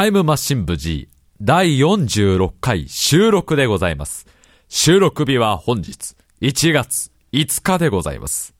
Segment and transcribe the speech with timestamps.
[0.00, 1.10] タイムマシン部 G
[1.42, 4.26] 第46回収録でございます。
[4.66, 8.54] 収録日は本日1月5日でございます。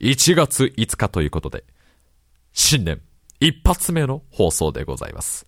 [0.00, 1.64] 1月5日ということで、
[2.54, 3.02] 新年
[3.38, 5.46] 一発目の放送でございます。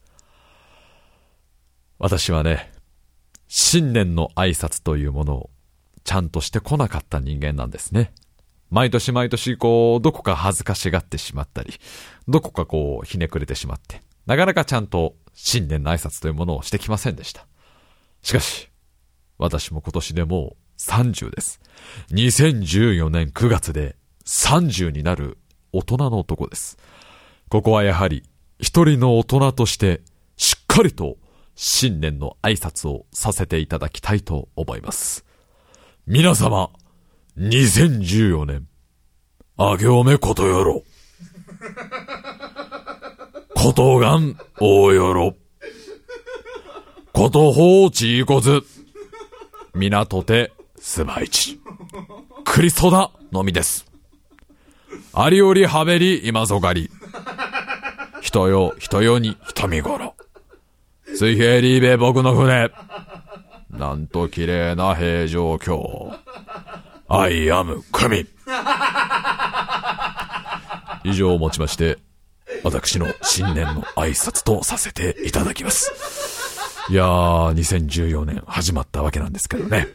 [1.98, 2.70] 私はね、
[3.48, 5.50] 新年の挨拶というものを
[6.04, 8.12] ちゃんとしてこなかった人間なんですね。
[8.68, 11.72] 毎年毎年こう、どこか恥ずかしがってしまったり、
[12.28, 17.46] どこかこう、ひねくれてしまって、なかなかちゃんと新年の挨拶というものをしてきませんでした。
[18.22, 18.70] しかし、
[19.38, 21.60] 私も今年でもう30です。
[22.12, 25.38] 2014年9月で30になる
[25.72, 26.78] 大人の男です。
[27.48, 28.22] ここはやはり
[28.58, 30.02] 一人の大人として
[30.36, 31.16] しっかりと
[31.54, 35.24] 新年の挨拶をさせていただきたいと思います。
[36.06, 36.70] 皆様、
[37.38, 38.68] 2014年、
[39.56, 40.82] あげおめことよろ。
[43.54, 45.36] ことがん大よろ。
[47.12, 48.62] ことほうちいこず。
[49.74, 51.60] 港手すばいち。
[52.44, 53.86] クリストだのみです。
[55.12, 56.90] ありおりはべり今ぞがり。
[58.20, 60.14] 人よ、人よに人見頃。
[61.06, 62.70] 水平リーベ僕の船。
[63.70, 66.12] なんと綺麗な平城京。
[67.08, 68.26] アイアム組。
[71.04, 71.98] 以上をもちまして、
[72.64, 75.92] 私の新年の挨拶とさせていただきます。
[76.88, 79.86] いやー、2014年始まったわけなんですけどね。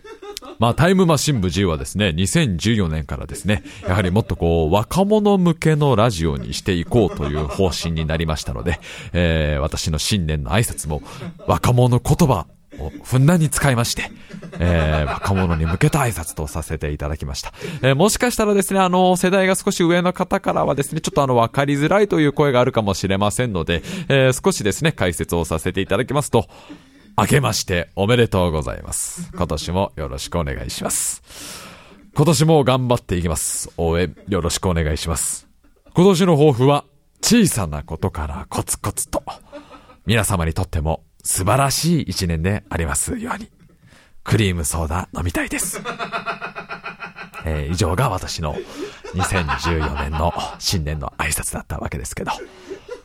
[0.60, 8.80] まあ、タイムマシン部 G はですね、2014年からですね、やはりもっとこう、若者向けのラジオにしていこうという方針になりましたので、
[9.14, 11.02] えー、私の新年の挨拶も、
[11.48, 12.46] 若者言葉
[13.04, 14.12] ふんだんに使いまして、
[14.60, 17.54] えー、若者に向けた挨拶とさせていただきました。
[17.82, 26.48] えー、もしかしたらですね、あの、世代が少し上の方からはですね、ちょっとあの、わかりづらいという声があるかもしれませんので、えー、少しですね、解説をさせていただきますと、
[27.18, 29.30] 明けましておめでとうございます。
[29.36, 31.22] 今年もよろしくお願いします。
[32.16, 33.70] 今年も頑張っていきます。
[33.78, 35.48] 応援よろしくお願いします。
[35.94, 36.86] 今年の抱負は、
[37.22, 39.24] 小さなことからコツコツと、
[40.06, 43.50] 皆様にとっても素晴らしい一年でありますように、
[44.24, 45.82] クリームソーダ飲みたいです。
[47.46, 48.56] えー以上が私の
[49.14, 52.32] 2014年の新年の挨拶だったわけですけど。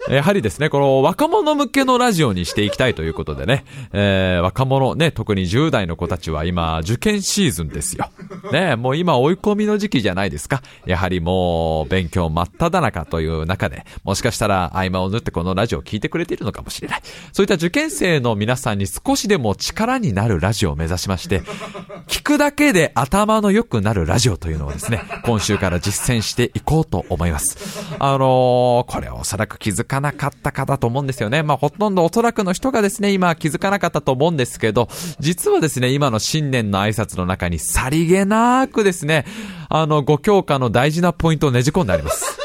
[0.11, 8.11] やはりですね、この若者向けのラジオにしていきたいということでね、えー、若者ね、特に10代の子たちは今、受験シーズンですよ。
[8.53, 10.63] ね、もう今追い込みの時期じゃないですか。
[10.85, 17.01] やはりもう、勉強真っ只中という中で、もしかしたら合間を縫ってこのラジオを聞いてくれているのかもしれない。
[17.33, 21.43] そういった受験生の皆さんに少しでも力になるラジオを目指しまして、
[22.09, 27.57] 聞くだけで頭の良くなるラジオというのをですね、今週から実践していこうと思います。
[27.99, 31.43] あのーこれおそらく気づかかなかったかだと思うんですよね。
[31.43, 34.89] まあ、ほとんどおそらくの人がですね、今気づかなかったと思うんですけど、
[35.21, 39.25] 実はですね、今の新年の挨拶の中にさりげなくですね、
[39.69, 42.39] あの、5教科の大事なポイントをねじ込んであります。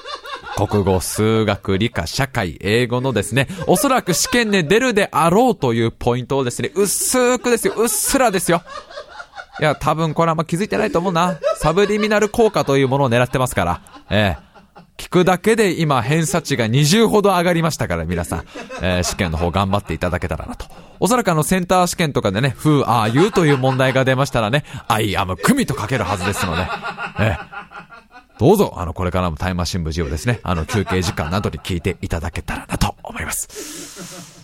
[0.56, 8.62] 国語、数学、理科、社会、英語のですね、おそらく試験で出るであろうというポイントをですね、薄くですよ、うっすらですよ。
[9.60, 11.38] いや、多分これはあんま気づいてないと思うな。
[11.58, 13.82] サブリミナル効果というものを狙ってますから。
[14.10, 14.53] ええ。
[14.96, 18.44] 聞くだけで今偏差値が20ほど上がりましたから皆さん、
[18.82, 20.66] えー試験の方頑張っていただけたらなと。
[21.00, 26.62] おそらくあのセンター試験とかでね、Who are you という問題が出ましたらね、I am 組と書けるはずですので、
[27.20, 27.64] ええ
[28.38, 34.42] どうぞ、あの、これからもタイムマシン部 G をですね、あの、休憩時間などに聞いていただけたらなと思います。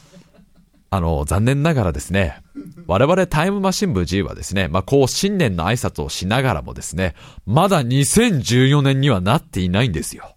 [0.90, 2.40] あの、残念ながらですね、
[2.86, 7.14] 我々タイムマシン部 G はですね、まあ、こう新年の挨拶をしながらもですね、
[7.46, 10.36] まだ2014年にはなっていないんですよ。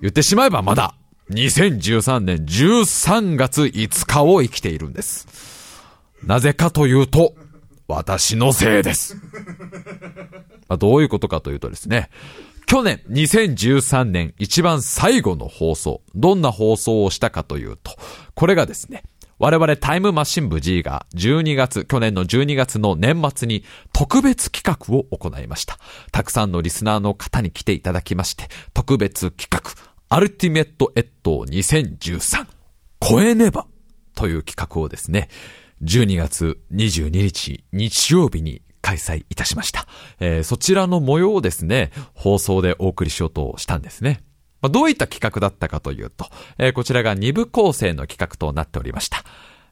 [0.00, 0.94] 言ってしまえばまだ、
[1.30, 5.28] 2013年13月5日を生きているんです。
[6.24, 7.34] なぜかというと、
[7.86, 9.16] 私のせいです。
[10.68, 12.10] まあ、どういうことかというとですね、
[12.66, 17.96] 去年2013年一番最後の放送、どんな放送をしたかというと、
[18.34, 19.02] これがですね、
[19.40, 25.78] 我々タイムマシン部 G が12月、去年の12月の年末に特別企画を行いました。
[26.12, 29.72] たくさんのリスナーの方に来ていただきまして、特別企画、
[30.12, 32.44] アルティメットエット2013、
[33.00, 33.68] 超えねば
[34.16, 35.28] という企画をですね、
[35.84, 39.86] 12月22日日曜日に開催いたしました。
[40.18, 44.24] えーそちらの模様をですね、放送でお送りしようとしたんですね。
[44.60, 46.26] まあどういった企画だったかというと、
[46.58, 49.22] えーこちらが2部構成の企画となっておりました。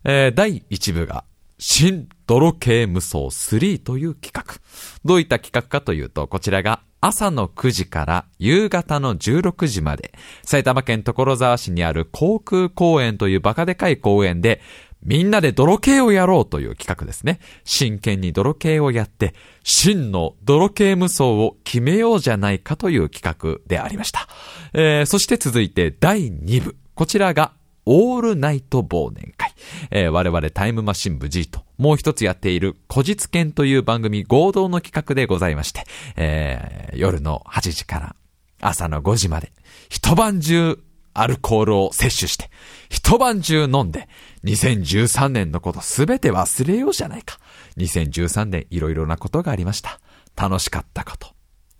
[0.05, 1.25] えー第1部が、
[1.59, 4.61] 新泥系無双3という企画。
[5.05, 10.13] どういった企画かというと、こちらが朝の9時から夕方の16時まで、
[10.43, 14.61] 埼玉県所沢市にある航空公園というバカでかい公園で、
[15.03, 17.39] みんなで泥系をやろうという企画ですね。
[17.65, 24.27] 真剣に泥系をやって、真の泥系無双を決めようじゃないかという企画でありました。
[24.73, 26.77] えー、そして続いて第2部。
[26.95, 27.53] こちらが
[27.87, 29.48] オールナイト忘年会。
[29.91, 35.85] えー、我々タイムマシン部 G ともう一つやっている古実研という番組合同の企画でございまして、
[36.17, 38.17] えー、夜の8時から
[38.61, 39.53] 朝の5時まで
[39.89, 40.79] 一晩中
[41.19, 42.49] アルコールを摂取して、
[42.89, 44.09] 一晩中飲んで、
[44.45, 47.41] 2013年のことすべて忘れようじゃないか。
[47.77, 50.01] 2013年いろいろなことがありました。
[50.37, 51.29] 楽しかったこと、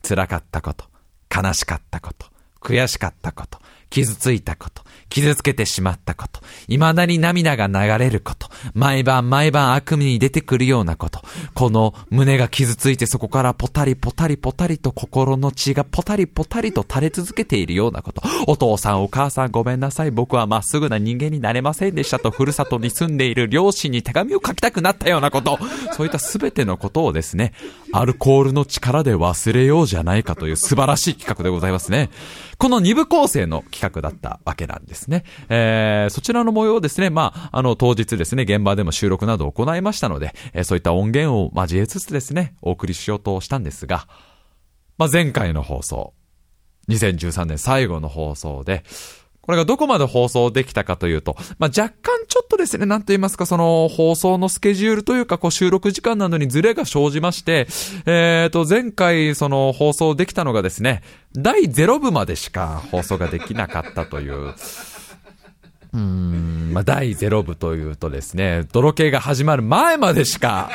[0.03, 0.87] 辛かったこと、
[1.33, 2.27] 悲しかったこと、
[2.61, 11.23] 悔しかったこと、傷ついたこと、傷つけてしまったこと、未だに涙が流れること、毎晩毎晩悪夢に出てくるようなこと、
[11.55, 25.59] この胸が傷ついてそこからポタリポタリポタリと心の血がポタリポタリと垂れ続けているようなこと、お父さんお母さんごめんなさい、僕はまっすぐな人間になれませんでしたと、ふるさとに住んでいる両親に手紙を書きたくなったようなこと、
[25.93, 27.53] そういったすべてのことをですね、
[27.93, 32.11] アルコールの力で忘れようじゃないかという素晴らしい企画でございますね。
[32.59, 35.25] この二部構成の企画だったわけなんですね。
[35.49, 44.09] えー、そちらの模様をですね、まあ、あの、当日ですね、現場でも収録などを行いましたので、えー、そういった音源を交えつつですね、お送りしようとしたんですが、
[44.99, 46.13] まあ、前回の放送、
[46.89, 48.83] 2013年最後の放送で、
[49.49, 57.67] これがどこまで放送できたかというと、まあ、若干ちょっとですね、なんと言いますか、その放送のスケジュールというか、こう収録時間などにズレが生じまして、
[58.05, 61.03] えっ、ー、と、前回その放送できたのがですね、
[61.35, 64.35] 第0部までしか放送ができなかったという、
[65.95, 70.71] うーん、まあ、第0部というとですね、泥系が始まる前までしか、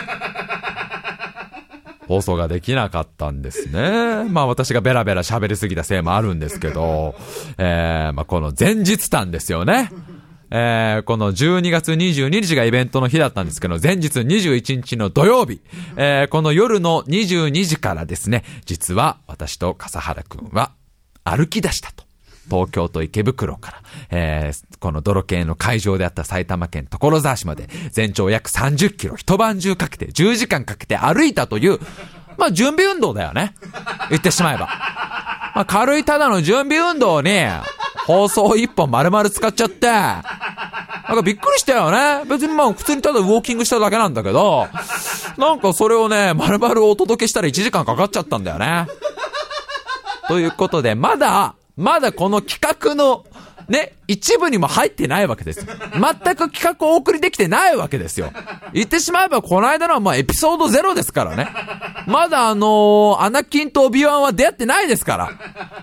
[2.08, 4.24] 放送ができなかったんですね。
[4.30, 7.16] まあ私がベラベラ喋りすぎたせいもあるんですけど、
[7.58, 9.92] えー、まあこの前日談ですよね。
[10.56, 15.62] えー、この12月22日がイベントの日だったんですけど、前日21日の土曜日、
[15.98, 20.72] えー、この夜の22時からですね、実は私と笠原くんは
[21.24, 22.04] 歩き出したと。
[22.50, 23.82] 東京都池袋から、
[24.12, 31.80] えー、この泥系の会場であった埼玉県所沢市まで、全長約30キロ、一晩中かけて、10時間かけて歩いたという、
[32.38, 33.56] まあ、準備運動だよね。
[34.10, 34.66] 言ってしまえば。
[35.56, 37.46] まあ、軽いただの準備運動に、
[38.06, 40.24] 放送一本丸々使っちゃって、なん
[41.16, 42.26] かびっくりしたよね。
[42.30, 44.68] 別にまあ普通にただウォーキングしただけなんだけど、
[45.38, 48.88] なんかそれをね、丸々お届けしたら1時間かかっちゃったんだよね。
[50.28, 53.26] ということで、まだ、まだこの企画の、
[53.68, 55.66] ね、一部にも入ってないわけです。
[55.66, 58.32] 全く企画をお送りできてないわけですよ。
[58.74, 61.50] 言ってしまえば、この間のはまあエピソードゼロですからね。
[62.08, 65.32] まだあのー、アナキンとオビワンは出会ってないですから。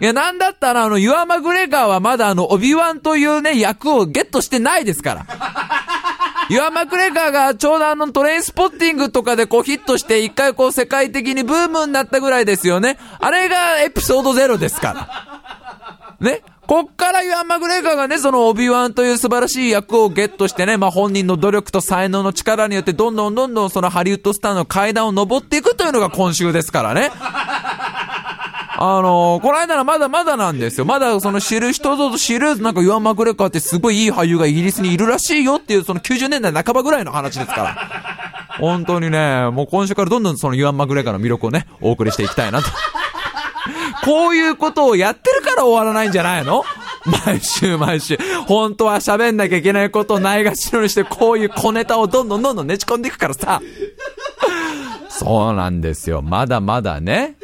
[0.00, 5.26] いや、なんだったらあの、ユアマグレガーはまだあの、オビワンというね、役をゲットしてないですから。
[6.50, 12.98] ユアマクレガーがちょうどあのトレインスポッティングとかでこうヒットして一回こう世界的にブームになったぐらいですよね。
[13.20, 15.69] あれがエピソードゼロですから。
[16.20, 27.10] ねこっからユアン・マグレーガーがね、そのオビワンという素晴らしい役をゲットしてね、まあ本人の努力と才能の力によってどんどんどんどんそのハリウッドスターの階段を登っていくというのが今週ですからね。
[28.82, 30.84] あのー、この間はまだまだなんですよ。
[30.84, 37.76] まだその知る人ぞ知る、なんかユアン・マグレーガーってすごいいい俳優がイギリスにいるらしいよっていう、その90年代半ばぐらいの話ですから。
[38.60, 42.68] 本当にね、もう今週からどんどんそのユアン・マグレーガーの魅力をね、お送りしていきたいなと。
[44.04, 46.64] こういうことをやってるから終わらないんじゃないの？
[47.24, 53.60] 毎週毎週、本当は喋んなきゃいけないことをないがしろにして、こういう小ネタをどんどんどんどんねち込んでいくからさ。
[55.08, 56.22] そうなんですよ。
[56.22, 57.36] まだまだね。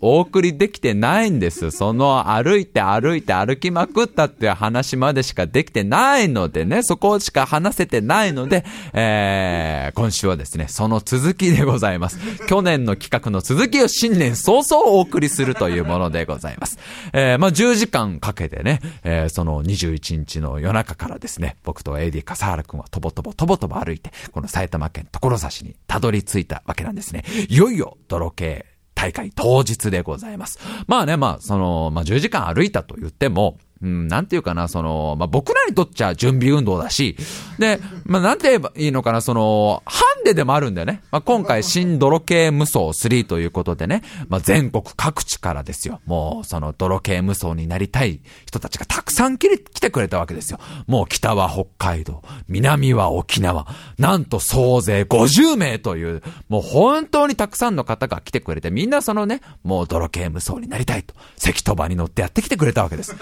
[0.00, 1.70] お送りできてないんです。
[1.70, 8.64] その歩いて歩いて歩きまくったっていう話までしかできてないのでね、そこしか話せてないので、
[8.94, 12.18] えー、今週はですね、その続きでございます。
[12.46, 16.78] 去年の企画の続きを新年早々お送りするというものでございます。
[17.12, 27.24] えー、まあ、10時間かけてね、えー、その21日の夜中からですね、僕と AD 笠原くんはとぼとぼとぼとぼ歩いて、この埼玉県所沢市にたどり着いたわけなんですね。
[27.48, 28.69] いよいよ泥系
[29.00, 30.58] 大会当日でございます。
[30.86, 37.16] まあね、まあ、その、まあ10時間歩いたと言っても、うん、なんていうかな、その、まあ、僕らにとっちゃ準備運動だし、
[37.58, 41.02] で、まあ、なんて言えばいいのかな、その、ハンデでもあるんだよね。
[41.10, 46.00] まあ、今回、新泥系無双3ということでね、まあ、全国各地からですよ。
[46.04, 50.58] もう、その、泥系無双になりたい人たちがたくさん来てくれたわけですよ。
[50.86, 53.66] もう、北は北海道、南は沖縄、
[53.98, 63.16] なんと総勢50名という、もう本当にたくさんの方が来てくれて、みんなそのね、もう泥系無双になりたいと、関鳥羽に乗ってやってきてくれたわけです。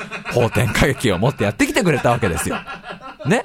[0.48, 2.56] 蒼天歌劇を持ってやってきてくれたわけですよ。
[3.26, 3.44] ね？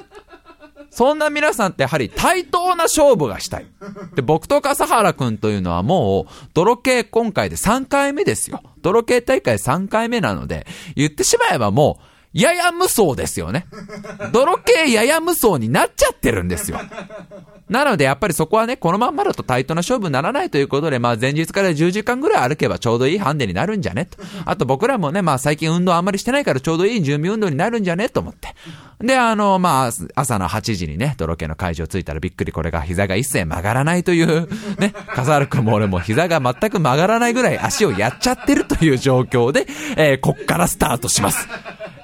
[0.90, 3.66] そんな皆さんってやはり対等な勝負がしたい。
[4.14, 8.62] で、僕と笠原くんというのはもう、泥系今回で3回目ですよ。
[8.84, 13.68] 泥系大会3回目なので、言ってしまえばもう、やや無双ですよね。
[14.32, 16.80] 泥系やや無双になっちゃってるんですよ。
[17.70, 24.06] なので、やっぱりそこはね、このまんまだとタイトな勝負にならないということで、まあ前日から10時間ぐらい歩けばちょうどいいハンデになるんじゃね？
[24.06, 24.18] と。
[24.46, 28.10] あと僕らもね、まあ最近運動あんまりしてないからちょうどいい準備運動になるんじゃね？
[28.10, 28.56] と思って。
[29.00, 34.48] で、あの、まあ、朝の8時にね、泥系の会場着いたらびっくりこれが膝が一切曲がらないという、
[34.80, 41.50] ね、 笠原くんも俺も膝が全く曲がらないぐらい足をやっちゃってるという状況で、えー、こっからスタートします。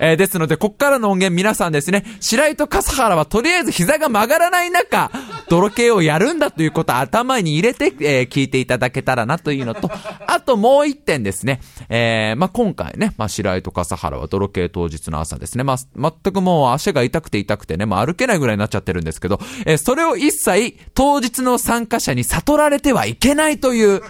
[0.02, 5.10] えー、ですので、こっからの音源皆さんですね、白井と笠原はとりあえず膝が曲がらない中、
[5.48, 9.90] 泥系をやるんだということを頭に入れて、えー、聞いていただけたらなというのと、
[10.28, 24.02] あともう一点ですね、えー、まあ、今回ね、まあ、白井と笠原は泥系当日の朝ですね、まあ、全くもう足が痛くて痛くてね、まあ、歩けないぐらいになっちゃってるんですけど、えー、それを一切当日の参加者に悟られてはいけないという、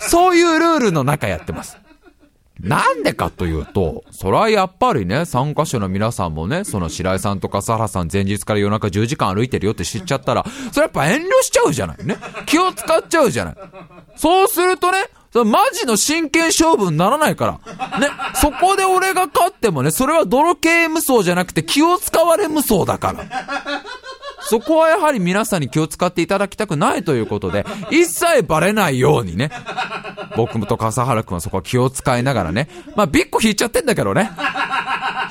[0.00, 1.78] そういうルールの中やってます。
[2.66, 12.16] なんでかというと、それはやっぱりね、参加者の皆さんもね、その白井さんとかサラさん前日から夜中10時間歩いてるよって知っちゃったら、それやっぱ遠慮しちゃうじゃないね。
[12.46, 13.54] 気を使っちゃうじゃない。
[14.16, 14.98] そうするとね、
[15.44, 18.00] マジの真剣勝負にならないから。
[18.00, 18.08] ね。
[18.34, 23.24] そこで俺が勝ってもね、それは泥系無双じゃなくて気を使われ無双だから。
[24.48, 29.50] そこはやはり皆さんに気を使っていただきたくないということで、一切バレないようにね、
[30.36, 34.30] 僕と笠原くんはそこは気を使いながらね、まあビッコ引いちゃってんだけどね。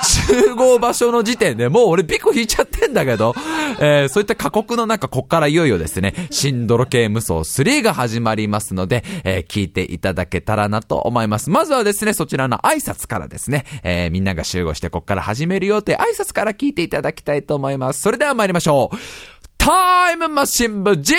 [0.04, 3.34] 集合場所の時点でもう俺ビッコ引いちゃってんだけど、
[3.80, 11.50] えー、そういった過酷の中、こっからいよいよですね、新泥系無双3が始まりますので、えー、聞いていただけたらなと思います。
[11.50, 18.02] まずはですね、そちらの挨拶からですね、えー、みんなが集合してこっから始めるよって挨拶から聞いていただきたいと思います。
[18.02, 18.98] それでは参りましょう。
[19.58, 21.14] タイムマシン部 G!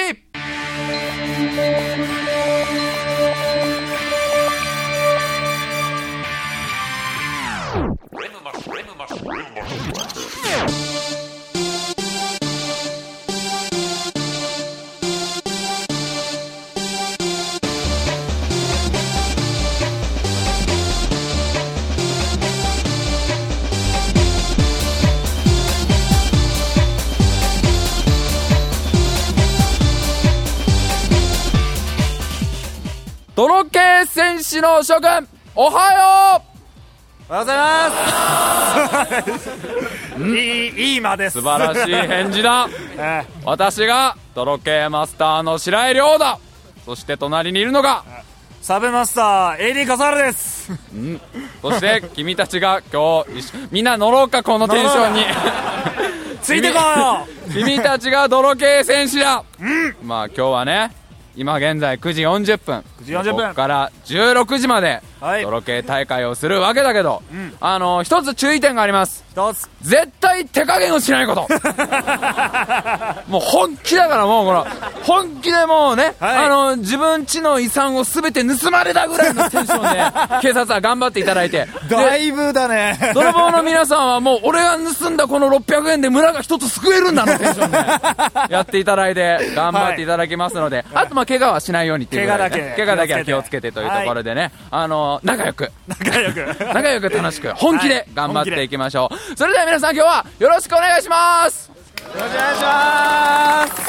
[34.46, 35.26] 戦士の諸君、
[35.56, 35.92] おは
[36.36, 36.42] よう
[37.28, 37.56] おはようござい
[39.26, 39.50] ます
[40.22, 41.40] いい、いい間です。
[41.40, 42.68] 素晴らしい返事だ。
[42.96, 46.38] ええ、私が、泥系マスターの白井亮だ。
[46.84, 48.04] そして隣にいるのが、
[48.62, 50.70] サブマスター、AD 笠原です。
[50.94, 51.20] うん。
[51.60, 55.26] そして、君たちが今日、みんな乗ろうか、このテンションに。
[56.40, 59.42] ついてこいよ君たちが泥系戦士だ。
[59.60, 59.96] うん。
[60.04, 60.92] まあ今日はね、
[61.36, 62.84] 今現在9時40分。
[63.02, 63.42] 9時40分。
[63.42, 69.68] ここから16時まで泥系大会をするわけだけど、うん、あの一つ注意点があります一つ。
[69.82, 71.46] 絶対手加減をしないこと。
[73.28, 74.66] もう本気だからもうこの。
[75.02, 81.68] 本気でもうね、はい、あの自分ちの遺産を全て盗まれたぐらいのテンションで 警察は頑張っていただいて。
[81.88, 83.12] だいぶだね。
[83.14, 87.78] 泥棒の皆さんはもう俺が盗んだこの600円で村が一つ救えるんだのテンションで。
[88.48, 92.74] やっていただいて頑張っていただきますので、はい、あとまあ怪我はしないようにっていう怪我だけ。
[92.76, 95.70] 怪我だけは気をつけてというところでね、はい、あの仲良く。
[95.86, 96.56] 仲良く。
[96.72, 97.52] 仲良く楽しく。
[97.54, 101.68] 本気で頑張っていきましょう、はい、それでは皆さん今日はよろしくお願いします。
[101.68, 103.86] よろしくお願いします。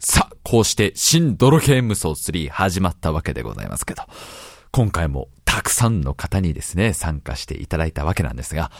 [0.00, 4.02] さあ、こうして新泥系無双3始まったわけでございますけど、
[4.70, 8.70] 今回もたくさんの方にですね、参加していただいたわけなんですが、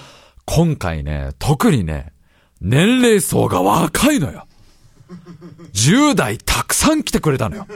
[0.45, 2.13] 今回ね、特にね、
[2.61, 4.47] 年齢層が若いのよ。
[5.73, 7.67] 10代たくさん来てくれたのよ。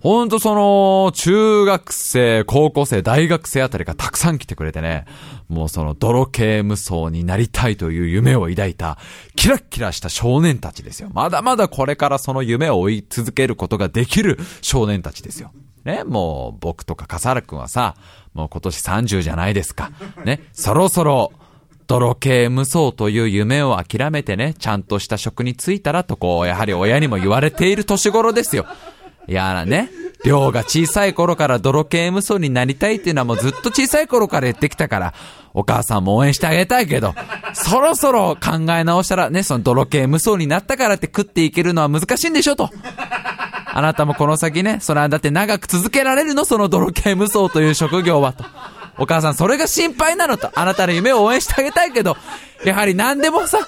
[0.00, 5.04] ほんとその、中学生、高校生、大学生あたりがたくさん来てくれてね、
[5.48, 8.98] もうその泥系無双になりたいという夢を抱いた、
[9.36, 11.10] キラッキラした少年たちですよ。
[11.12, 15.52] まだまだこれからその夢を追い続けることができる少年たちですよ。
[15.84, 17.96] ね、もう僕とか笠原くんはさ、
[18.34, 19.92] もう今年30じゃないですか。
[20.24, 21.32] ね、そろそろ、
[21.86, 28.66] 泥系無双という夢を諦めてね、ちゃんとした職に就いたらとこう、やはり親にも言われている年頃ですよ。
[29.28, 29.90] いやね、
[30.24, 35.14] 量が小さい頃から泥系無双になりたいっていうのはもうずっと小さい頃から言ってきたから、
[35.54, 37.14] お母さんも応援してあげたいけど、
[37.54, 42.70] そろそろ考え直したらね、その泥系無双になったからって食っていけるのは難しいんでしょと。
[43.68, 46.44] あなたもこの先ね、それはだって長く続けられるの？
[46.44, 48.44] その泥系無双という職業はと。
[48.98, 52.16] お母さん、それが心配なのと、あなたの夢を応援してあげたいけど、
[52.64, 53.58] やはり何でもさ、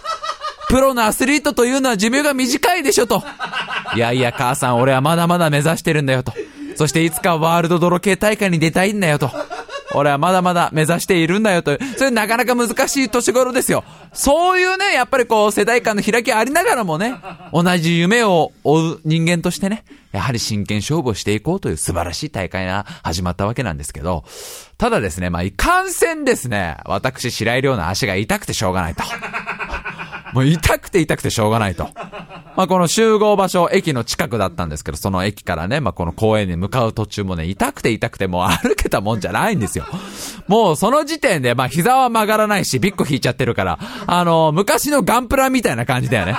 [0.68, 3.23] プロのアスリートというのは寿命が短いでしょと。
[3.94, 6.32] いやいや、母さん、俺はまだまだ目指してるんだよと。
[6.76, 9.30] そしていつかワールド泥系大会に出たいんだよと。
[9.94, 11.76] 俺はまだまだ目指しているんだよと。
[11.97, 13.85] それなかなか難しい年頃ですよ。
[14.12, 17.14] そういうね、やっぱりこう世代間の開きありながらもね、
[17.52, 24.25] 同じ夢を追う人間としてね、やはり真剣勝負をしていこうという素晴らしい大会が始まったわけなんですけど、
[24.78, 29.02] ただですね、まあ、いかんせんですね、私、白井亮の足が痛くてしょうがないと。
[30.32, 31.90] もう痛くて痛くてしょうがないと。
[32.56, 39.85] まあ、この集合場所、駅の近くだったんですけど、その駅からね、まあ、この公園に向かう途中もね、痛くて痛くてもう歩けたもんじゃないんですよ。
[40.47, 46.37] もうその時点で、まあ、膝は曲がらないし、ビッコ引いちゃってるから、あの、昔のガンプラみたいな感じだよね。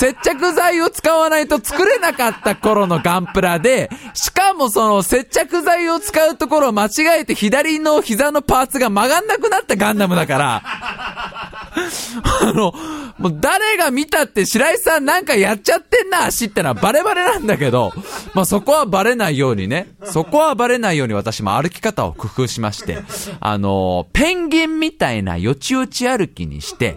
[0.00, 12.72] 接着剤を使わないと作れなかった頃のガンプラで、しかもその接着剤を使うところを間違えて左の膝のパーツが曲がんなくなったガンダムだから、あの、
[13.18, 17.92] もう誰が見たって白井さんなんかやっちゃってんな足ってのはバレバレなんだけど、
[18.32, 22.96] まあそこはバレないようにね、そこはバレないように私も歩き方を工夫しまして、
[23.38, 26.96] あの、ペンギンみたいなよちよち歩きにして、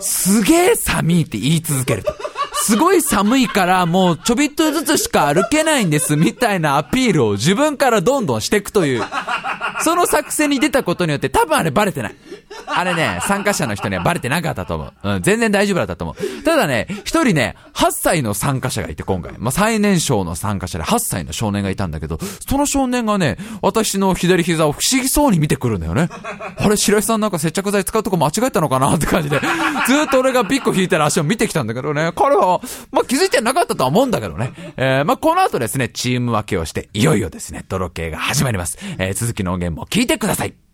[0.00, 2.12] すげえ寒いって言い続けると。
[2.64, 9.02] すごい寒いからもうちょびっとずつしか歩けないんですみたいなアピールを自分からどんどんしていくという、
[9.82, 12.14] その作戦に出たことによって多分あれバレてない。
[12.66, 14.92] あれね、参加者の人にはバレてなかったと思う。
[15.02, 16.42] うん、全然大丈夫だったと思う。
[16.44, 19.34] ただね、一人ね、8歳の参加者がいて今回。
[19.38, 22.18] まあ、最年少の参加者で8歳の少年がいたんだけど、
[22.48, 26.08] その少年がね、私の左膝を不思議そうに見てくるんだよね。
[26.56, 29.40] あれ、白井さんなんか接着剤使うとこ間違えたのかなって感じで、
[29.86, 34.52] ずっと俺がピッコ引いたら足を見てきたんだけどね、彼は、まあ、気づいてなかったとは思うんだけどね。
[34.76, 38.78] えー、まあ、この後ですね、チーム分けをして、いよいよですね、泥系が始まります。
[38.98, 40.71] えー、続きの音源も聞いてください。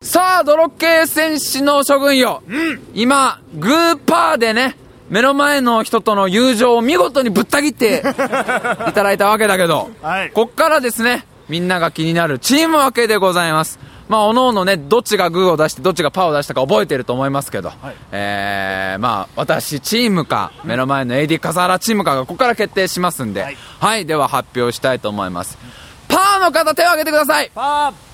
[0.00, 2.44] さあ、泥系戦士の諸君よ。
[2.48, 2.80] うん。
[2.94, 4.76] 今、グーパーでね、
[5.10, 8.04] 目の前の人との友情を見事にぶった切って
[8.88, 13.80] いただいたわけだけど、はい、こっからですね、みんなが気になるチーム分けでございます。
[14.08, 25.58] まあ、おのおのね、どっちがグーを出して、どっちがパーを出したか覚えてると思いますけど、はい、えー、まあ、私チームか、目の前の AD 笠原チームかがここから決定しますんで、はい、はい、では発表したいと思います。
[26.06, 28.07] パーの方手を挙げてくださいパー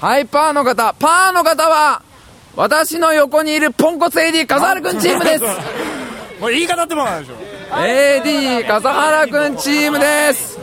[0.00, 0.94] はい、パーの方。
[0.98, 2.02] パーの方は、
[2.56, 5.44] 私の横にいるポンコツ AD 笠原くんチームです。
[6.40, 7.34] もう言い方ってもないでしょ。
[7.76, 10.58] AD 笠原くんチームです。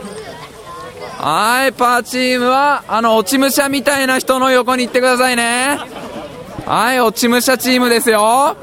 [1.18, 5.78] はい、パーチームは、あの、落ち武者みたいな人の横に行ってくださいね。
[6.66, 8.56] はい、落ち武者チームですよ。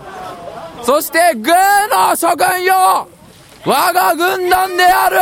[0.84, 3.08] そして、グーの諸君よ
[3.66, 5.18] 我が軍団である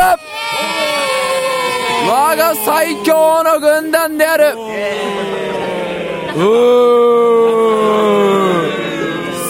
[2.06, 4.52] 我が最強の軍団である。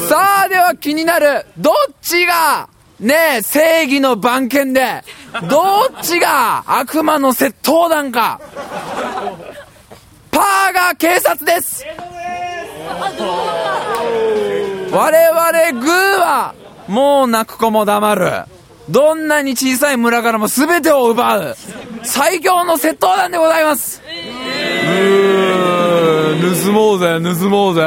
[0.09, 1.45] さあでは気になる。
[1.59, 5.05] どっちがねえ正義の番犬で
[5.49, 5.61] ど
[6.01, 8.41] っちが悪魔の窃盗団か。
[10.31, 11.85] パーが警察です。
[14.91, 16.55] 我々グーは
[16.89, 18.45] もう泣く子も黙る。
[18.89, 21.57] どんなに小さい村からも全てを奪う。
[22.05, 24.03] 最強の窃盗団でございます。
[26.65, 27.83] 盗もうぜ盗もうぜ。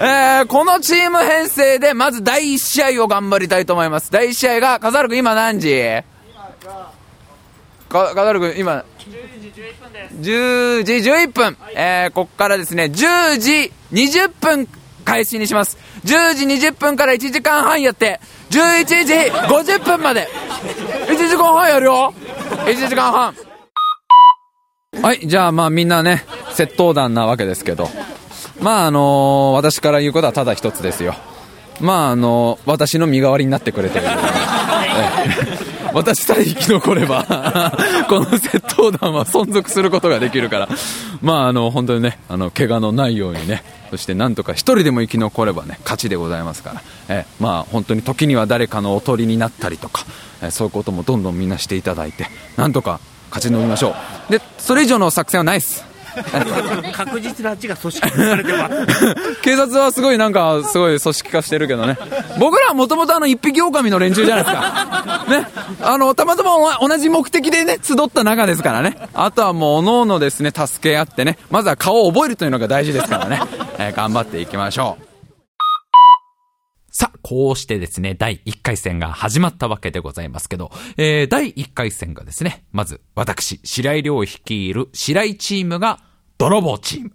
[0.00, 4.10] えー、このチーム編成でまず第1試合を頑張りたいと思います。
[4.10, 6.02] 第1試合が笠原君今何時？
[7.88, 8.84] か笠原君今。
[10.20, 14.68] 10時11分、えー、ここからですね10時20分
[15.04, 15.78] 開始にします。
[16.04, 18.20] 10時20分から1時間半やって
[18.54, 20.28] 11時50分まで。
[21.08, 22.14] 1時間半やるよ。
[22.66, 23.34] 1時間半
[25.02, 27.88] はいじゃあまあみんなね窃盗団なわけですけど。
[28.60, 31.14] まああのー、私から言うことはただ一つですよ。
[31.80, 34.08] まああの私の身代わりになってくれてる、え
[35.70, 37.24] え私さえ生き残れば
[38.08, 40.68] この窃盗団は存続することができるから。
[41.22, 50.04] まああの本当にねあの怪我のないようにねそしてなんとか一人でも生き残ればね勝ちでございますから、えまあ本当に時には誰かのおとりになったりとか、
[50.42, 53.94] えそういうこともどんどんみんなしていただいてなんとか勝ち延びましょ
[54.28, 54.32] う。
[54.32, 55.93] でそれ以上の作戦はないです
[56.92, 61.98] 確実なあっちが組織されてます 警察はすごいなんか、すごい組織化してるけどね。
[62.38, 65.24] 僕らはもともとあの一匹狼の連中じゃないですか。
[65.28, 65.46] ね。
[65.82, 66.50] あの、たまたま
[66.80, 68.96] 同じ目的でね、集った中ですからね。
[69.14, 73.40] あとはもう、おのおのですね、助け合ってね、まずは顔を覚えるというのが大事ですからね。
[73.78, 75.13] えー頑張っていきましょう。
[76.96, 85.98] さあ、こうしてですね、第1回戦が始まったわけでございますけど、えー、第1回戦がですね、まず、私、白井亮を率いる白井チームが、
[86.38, 87.12] 泥棒チーム。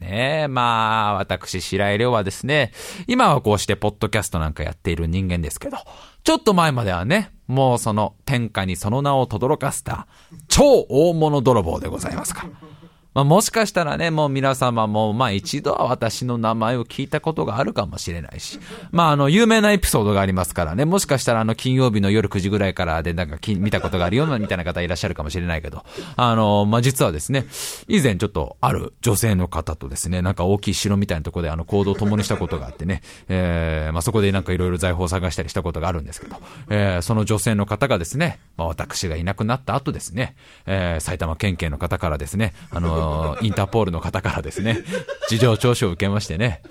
[0.00, 2.72] ねえ、まあ、私、白井亮はですね、
[3.06, 5.76] 今はこうしてポッドキャストなんかやっている人間ですけど、
[6.24, 10.08] ちょっと前まではね、もうその天下にその名を轟かせた、
[10.48, 12.69] 超大物泥棒でございますから。
[13.12, 18.60] まあ、もしかしたらね、もう皆様も、まあ一度は私の名前を聞いたことがあるかもしれないし、
[18.92, 27.46] まああの、有名なエピソードがありますからね、もしかしたらあの、金曜日の夜9時ぐらいからでなんか見たことがあるようなみたいな方いらっしゃるかもしれないけど、あの、まあ実はですね、
[27.88, 36.36] 以前ちょっとある女性の方とですね、なんか大きい城みたいなところであの、行動を共にしたことがあってね、えー、まあそこでなんかいろいろ財宝を探したりしたことがあるんですけど、
[36.68, 42.99] えー、その女性の方がですね、まあ私がいなくなった後ですね、えー、埼玉県警の方からですね、あの
[43.42, 44.78] インターポールの方からですね、
[45.28, 46.62] 事情聴取を受けましてね、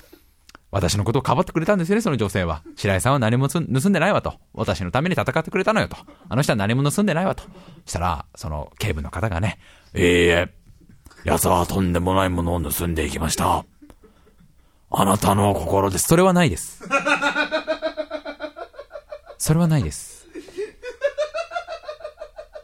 [0.72, 2.64] 私のことをかばってくれたんですよね、その女性は。
[2.76, 4.36] 白井さんは何も盗んでないわと。
[4.54, 5.98] 私のために戦ってくれたのよと。
[6.30, 7.44] あの人は何も盗んでないわと。
[7.86, 9.58] したら、その警部の方がね、
[9.96, 10.54] いいえ、
[11.24, 13.66] 奴はとんでもないものを盗んでいきました。
[14.92, 16.08] あなたの心です。
[16.08, 16.84] それはないです。
[19.38, 20.19] それはないです。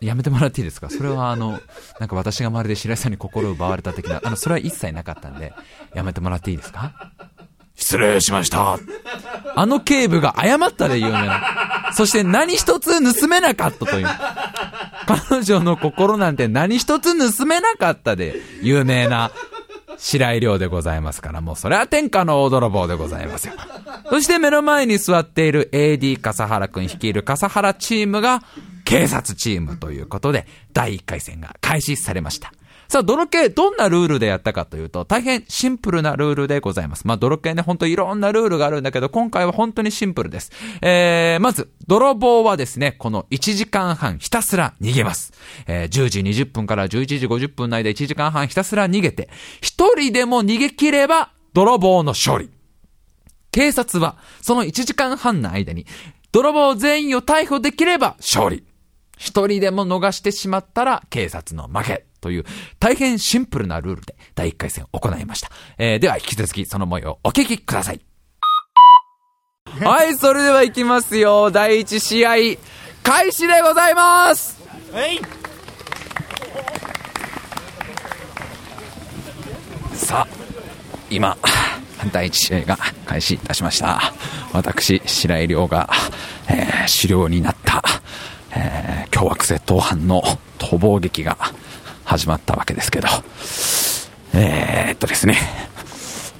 [0.05, 0.89] やめてもらっていいですか？
[0.89, 1.59] それはあの、
[1.99, 5.53] なんか私がまるで白井さんに心を奪われた的な、あの、それは一切なかったんで、
[5.93, 7.11] やめてもらっていいですか？
[7.75, 8.79] 失礼しました。
[9.55, 11.91] あの警部が謝ったで有名な。
[11.93, 14.07] そして何一つ盗めなかったという。
[15.29, 19.31] 彼女の心なんて何一つ盗めなかったで有名な
[19.97, 23.53] 白井亮でございますから、もうそれは天下の大泥棒でございますよ。
[24.09, 28.43] そして目の前に座っている AD 笠原くん率いる笠原チームが
[28.83, 32.53] 警察チームということで、第1回戦が開始されました。
[32.87, 37.07] さあ、泥系、どんなルールでやったかというと、大変シンプルなルールでございます。
[37.07, 40.51] まあ、泥系ね、本当いろんなルールがあるんだけど、今回は本当にシンプルです。
[40.81, 45.33] えー、まず、泥棒はですね、この1時間半ひたすら逃げます。
[45.67, 49.29] えー、10時20分から11時50分の間1時間半ひたすら逃げて、
[49.61, 52.49] 一人でも逃げ切れば、泥棒の勝利。
[53.51, 55.85] 警察は、その1時間半の間に、
[56.31, 58.65] 泥棒全員を逮捕できれば勝利。
[59.17, 62.05] 一人でも逃してしまったら警察の負け。
[62.25, 62.43] という
[62.79, 65.51] 大変シンプルなルールで第1回戦を行いました。
[65.77, 68.01] えー、では引き続きその模様をお聞きください。
[69.79, 71.51] はい、それでは行きますよ。
[71.51, 72.57] 第1試合、
[73.03, 74.59] 開始でございます
[74.91, 75.19] はい
[79.93, 80.27] さあ、
[81.11, 81.37] 今、
[82.11, 84.01] 第1試合が開始いたしました。
[84.51, 85.91] 私、白井亮が、
[86.49, 87.83] えー、狩猟になった、
[88.55, 90.23] えー、凶悪窃盗犯の
[90.57, 91.37] 逃亡劇が
[92.05, 93.07] 始まったわけですけど、
[94.33, 95.37] えー、っとですね、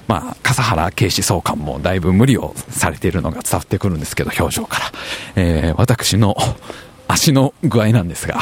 [0.08, 4.92] まあ、笠原警視総監もだいぶ無理をされているのが伝わってくるんですけど、表情から。
[5.34, 6.36] えー、私の
[7.08, 8.40] 足の具合なんですが、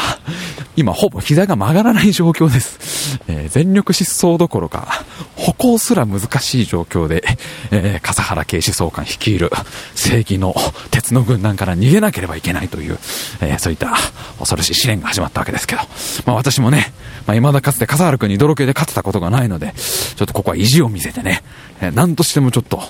[0.76, 3.20] 今ほぼ膝が曲がらない状況です。
[3.28, 5.04] えー全力疾走どころか、
[5.36, 7.22] 歩行すら難しい状況で、
[7.70, 9.50] えー笠原警視総監率いる
[9.94, 10.54] 正義の
[10.90, 12.98] 鉄の軍団から逃げなければいけないという、
[13.40, 13.92] えーそういった
[14.38, 15.82] 恐ろしい試練が始まったわけですけど、
[16.26, 16.92] まあ私もね、
[17.26, 21.42] まあ未だかつて笠原君に泥系で勝てたことがないので、ちょっとここは意地を見せてね、
[21.80, 22.82] えー何としてもちょっと、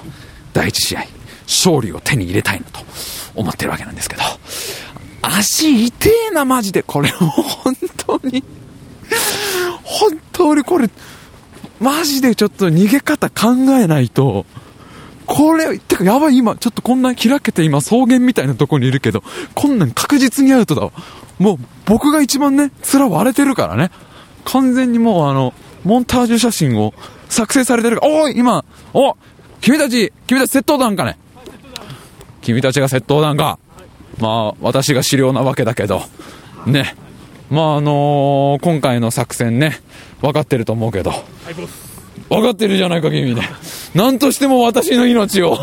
[0.53, 1.05] 第一試合、
[1.47, 2.81] 勝利を手に入れたいなと
[3.35, 4.23] 思ってるわけなんですけど、
[5.39, 6.83] 足痛えな、マジで。
[6.83, 8.45] これ、本当に。
[9.83, 10.89] 本当にこれ、
[11.81, 14.47] マジでちょっと逃げ方考えないと、
[15.27, 19.23] これ、てかやばい今、ちょっとこんな開けて今草原みたいなとこにいるけど、
[19.55, 20.93] こんなん確実にアウトだわ。
[21.39, 23.91] もう僕が一番ね、面割れてるからね。
[24.45, 26.95] 完全にもうあの、モンタージュ写真を
[27.29, 29.17] 作成されてるから、おい今、お
[29.61, 31.19] 君たち、君たち窃盗団かね
[32.43, 33.59] 君たちが窃盗団か。
[34.21, 36.03] まあ、私が資料なわけだけど、
[36.67, 36.97] ね。
[37.51, 39.81] まあ、あのー今回の作戦ね、
[40.21, 41.13] 分かってると思うけど、
[42.29, 43.43] 分かってるじゃないか、君ね。
[43.95, 45.57] 何としても私の命を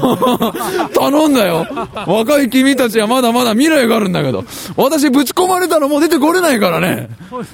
[0.94, 1.68] 頼んだよ。
[2.08, 4.46] 若い君たちはまだまだ未来があるんだけど、
[4.78, 7.10] 私ぶち込まれたらもう出てこれないからね。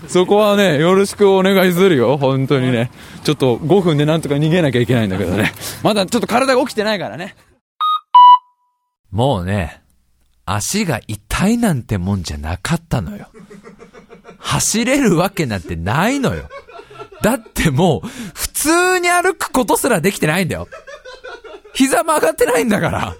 [0.07, 2.91] そこはね、よろしくお願いするよ、本当にね。
[3.23, 5.53] ちょっと5分でなんとか逃げなきゃいけないんだけどね。
[5.83, 7.35] まだちょっと体が起きてないからね。
[9.11, 9.81] もうね、
[10.49, 13.27] 足が痛いなんてもんじゃなかったのよ。
[14.39, 16.49] 走れるわけなんてないのよ。
[17.21, 20.69] だってもう、普通に歩くことすらできてないんだよ。
[21.73, 23.15] 膝曲がってないんだから。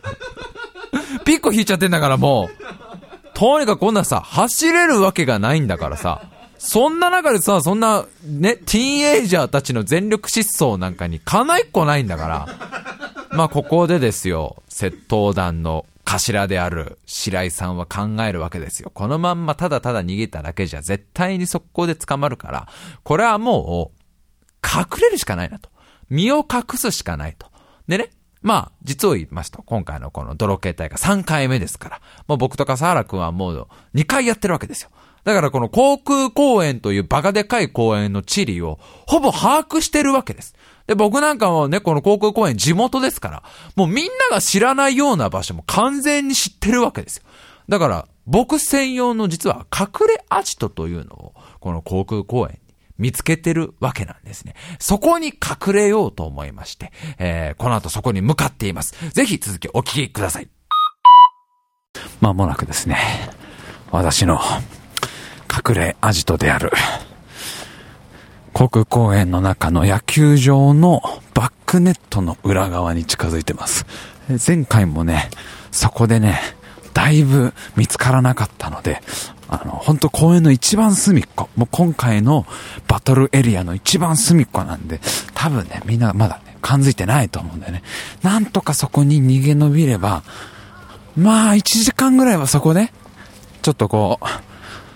[1.26, 3.34] ピッコ引いちゃってんだからもう。
[3.34, 6.22] とにかくこんなさ、走れるわけがないんだからさ。
[6.58, 12.48] そんな中でさ、そんな、ね、ティーンエイジャーたちの全力疾走なんかにかないっこないんだから。
[13.32, 18.92] まあ、ここでですよ、窃盗団の頭である白井さんは考えるわけですよ。
[18.94, 22.68] このまんまただただ逃げただけじゃ絶対に速攻で捕まるから、
[23.04, 23.98] これはもう、
[24.66, 25.70] 隠れるしかないなと。
[26.10, 27.48] 身を隠すしかないと。
[27.90, 34.90] でね、まあ、実を言いますと、今回のこの泥系隊が3回目ですから、もう僕と笠原くんはもう2回やってるわけですよ。
[35.26, 40.56] だからこの航空公園というバカでかい公園の地理をほぼ把握してるわけです。
[40.88, 43.44] で、僕なんかもね、この航空公園地元ですから、
[43.76, 47.24] もうみんなが知らないような場所も完全に知ってるわけですよ。
[47.70, 54.56] だから、僕専用の実は隠れアジトというのを、この航空公園に見つけてるわけなんですね。
[54.80, 58.96] そこに隠れようと思いまして、えー、この後そこに向かっています。
[59.12, 60.50] ぜひ続きお聞きください。
[62.22, 62.98] まもなくですね、
[63.92, 64.40] 私の
[65.68, 66.72] 隠れアジトである、
[68.58, 71.04] 航空公園の中の野球場の
[71.36, 73.86] バックネットの裏側に近づいてます。
[74.48, 75.30] 前回もね、
[75.72, 76.40] そこでね、
[76.92, 79.04] だいぶ見つからなかったので、
[79.48, 82.48] あの、本当公園の一番隅っこ、もう今回の
[82.88, 85.02] バトルエリアの一番隅っこなんで、
[85.36, 87.84] 多分ね、みんなまだね、感づいてないと思うんだよね。
[88.24, 90.24] なんとかそこに逃げ延びれば、
[91.16, 92.92] まあ、1時間ぐらいはそこで、
[93.62, 94.26] ちょっとこう、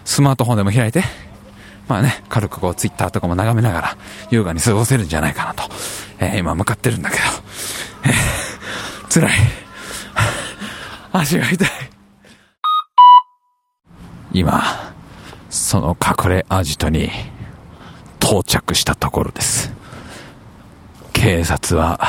[0.04, 1.04] スマートフォンでも開いて、
[1.92, 3.98] まあね、軽くこう、ツイッターとかも眺めながら、
[4.30, 5.64] 優雅に過ごせるんじゃないかなと、
[6.20, 7.24] えー今向かってるんだけど、
[8.06, 8.12] えー
[9.14, 9.32] 辛い。
[11.12, 11.70] 足が痛い。
[14.32, 14.64] 今、
[15.50, 17.12] その隠れアジトに
[18.22, 19.74] 到着したところです。
[21.12, 22.00] 警察は、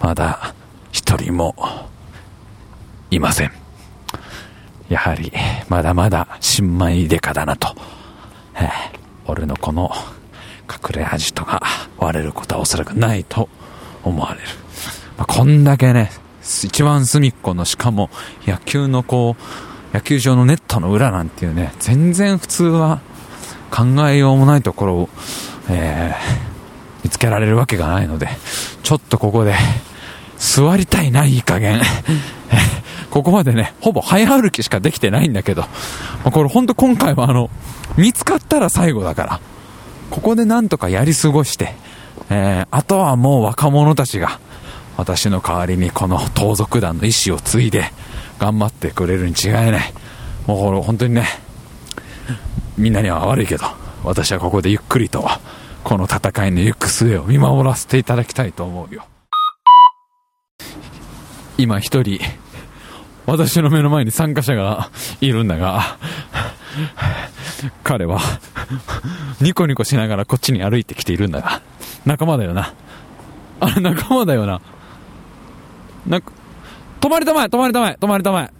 [0.00, 0.54] まだ
[0.90, 1.54] 一人も
[3.12, 3.52] いません。
[4.88, 5.32] やはり、
[5.68, 7.76] まだまだ新米デカだなと。
[9.26, 9.90] 俺のこの
[10.70, 11.62] 隠れアジトが
[11.98, 13.48] 割れることはおそらくないと
[14.02, 14.46] 思われる。
[15.16, 16.10] まあ、こんだけね、
[16.42, 18.10] 一番隅っこのしかも
[18.46, 19.36] 野球のこ
[19.92, 23.00] う、野球場のネットの裏なんていうね、全然普通は
[23.70, 25.08] 考えようもないところを、
[25.70, 26.54] えー
[27.04, 28.28] 見つけられるわけがないので、
[28.82, 29.54] ちょっとここで
[30.38, 31.82] 座りたいな、いい加減。
[33.14, 35.68] ここまでね、ほぼ早歩きしかできてないんだけど、ま
[36.24, 37.48] あこれほんと今回はあの、
[37.96, 39.40] 見つかったら最後だから、
[40.10, 41.74] ここでなんとかやり過ごして、
[42.28, 44.40] えーあとはもう若者たちが、
[44.96, 47.92] 私の代わりにこの盗賊団の意志を継いで、
[48.40, 49.92] 頑張ってくれるに違いない。
[50.48, 51.24] もうこれ本当にね、
[52.76, 53.64] みんなには悪いけど、
[54.02, 55.24] 私はここでゆっくりと、
[55.84, 59.04] この戦いの行く末を見守らせていただきたいと思うよ。
[61.56, 62.18] 今一人、
[63.26, 65.98] 私の目の前に参加者がいるんだが、
[67.82, 68.20] 彼は、
[69.40, 71.62] ニコニコしながらこっちに歩いてきているんだが、
[72.04, 72.74] 仲間だよな。
[73.60, 74.60] あれ仲間だよな。
[76.06, 76.20] な、
[77.00, 78.50] 止まりたまえ、止まりたまえ、止まりたまえ。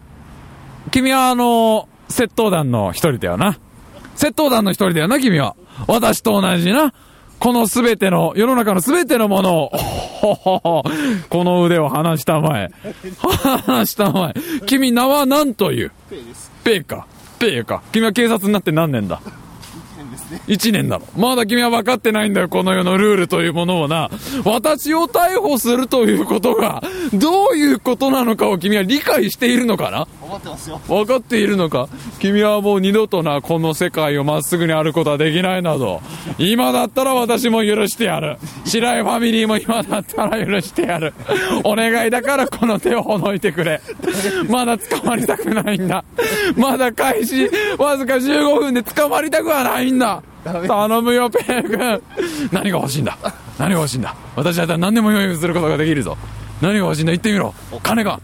[0.90, 3.58] 君はあの、窃盗団の一人だよな。
[4.16, 5.56] 窃盗団の一人だよな、君は。
[5.86, 6.94] 私と同じな。
[7.38, 9.72] このすべての、世の中のすべてのものを、
[11.28, 12.70] この腕を離したまえ。
[13.66, 14.40] 離したまえ。
[14.66, 15.92] 君名は何という？
[16.62, 17.06] ペイか。
[17.38, 17.82] ペイか。
[17.92, 19.20] 君は警察になって何年だ？
[20.46, 21.06] 1年だろ。
[21.16, 24.10] まだ君は分かってないんだよ、この世のルールというものをな。
[24.44, 30.06] 私を逮捕するということが、どういうことなのかを君は理解しているのかな？
[30.20, 30.80] 分かってますよ。
[30.88, 31.88] 分かっているのか？
[32.18, 36.00] 君はもう二度とな、この世界をまっすぐに歩くことはできないなど。
[36.38, 38.38] 今だったら私も許してやる。
[38.64, 41.14] 白井ファミリーも今だったら許してやる。
[41.64, 43.80] お願いだからこの手をほどいてくれ。
[44.48, 46.04] まだ捕まりたくないんだ。
[46.56, 50.22] まだ開始わずか15分で捕まりたくはないんだ。
[50.44, 52.02] 頼むよ、ペイ君。
[52.52, 53.16] 何が欲しいんだ？
[53.58, 54.14] 何が欲しいんだ？
[54.36, 56.16] 私だったら何でも用意することができるぞ。
[56.60, 57.12] 何が欲しいんだ？
[57.12, 57.54] 言ってみろ。
[57.82, 58.20] 金が。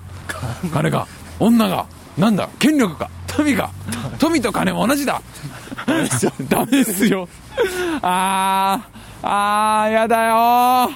[0.73, 1.07] 金が。
[1.39, 1.87] 女が。
[2.19, 2.49] なんだ？
[2.59, 3.09] 権力か。
[3.27, 3.71] 富か。
[4.19, 5.23] 富と金も同じだ。
[6.49, 7.29] ダメですよ。
[8.03, 10.91] あー、あー、やだよ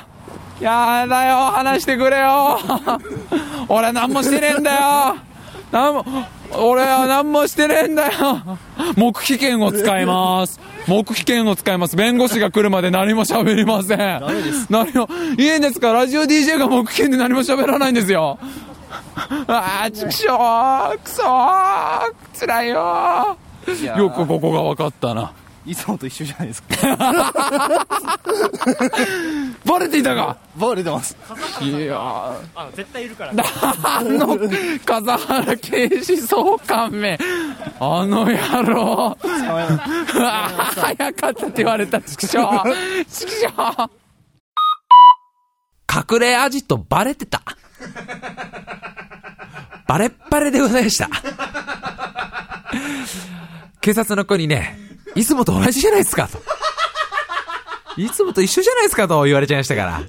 [0.60, 2.58] やだよ、話してくれよ。
[3.68, 4.80] 俺何もしてねえんだよ。
[5.72, 6.04] なんも、
[6.52, 8.58] 俺は何もしてねえんだよ。
[8.96, 10.60] 黙秘権を使います。
[10.86, 11.96] 黙秘権を使います。
[11.96, 13.98] 弁護士が来るまで何も喋りません。
[14.70, 18.38] 何も、いいんですかラジオ DJ が黙秘権で何も喋らないんですよ。
[19.46, 20.34] ああ、ちくしょ
[20.94, 23.36] う、くそー、辛いよ
[23.96, 25.32] よくここが分かったな。
[25.66, 27.32] いつもと一緒じゃないですか。
[29.64, 30.36] バレていたか？
[30.56, 31.16] バレてます。
[31.62, 31.98] いやー
[32.54, 34.38] あ絶対いるからあの、
[34.84, 37.18] 風原警視総監め、
[37.80, 42.46] あの野郎、早かったって言われた、ちくしょう、
[43.06, 43.50] ちくしょ
[43.84, 43.90] う。
[46.12, 47.40] 隠れアジトバレてた。
[49.86, 51.08] バレッバレでございました。
[53.80, 54.78] 警察の子にね、
[55.14, 56.38] いつもと同じじゃないですか、と。
[57.96, 60.02] いつもと一緒じゃないですか、と言われちゃいましたから。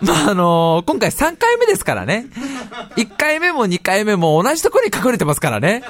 [0.00, 2.26] まあ、あのー今回3回目ですからね。
[2.96, 5.82] 1回目も2回目も同じところに隠れてますからね。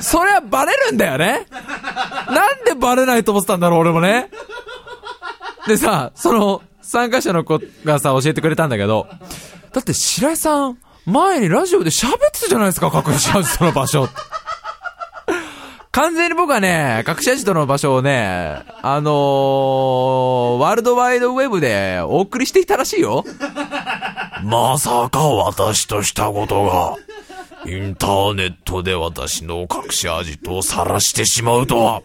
[0.00, 1.46] それはバレるんだよね。
[2.30, 4.30] なんでバレないと思ってたんだろう、俺もね。
[5.66, 9.06] でさ、その、参加者の子がさ、教えてくれたんだけど、
[9.72, 14.08] だって白井さん、前にラジオで喋ってたじゃないですか、隠しアジトの場所。
[15.92, 23.24] 完全に僕はね、隠しアジトの場所をね、あのー、ワールドワイドウェブでお送りしていたらしいよ。
[24.44, 26.96] まさか私としたことが、
[27.66, 32.02] インターネットで私の隠し味とを晒してしまうとは。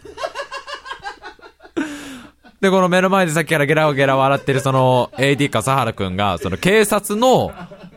[2.60, 7.52] で、この目の前でさっきからゲラゲラ笑ってるその AD 笠原くんが、その警察の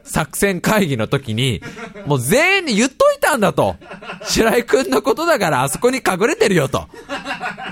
[0.10, 1.62] 作戦会議の時に、
[2.06, 3.76] もう全員に言っといたんだと。
[4.24, 6.88] 白井くんのことだからあそこに隠れてるよと。